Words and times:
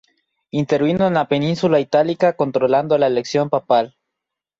Intervino 0.49 1.05
en 1.05 1.13
la 1.13 1.27
Península 1.27 1.79
Itálica 1.79 2.35
controlando 2.35 2.97
la 2.97 3.05
elección 3.05 3.51
papal. 3.51 3.95